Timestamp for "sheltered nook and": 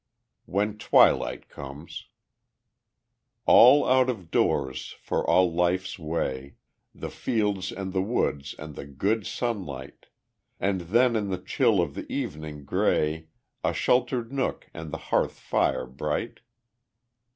13.75-14.89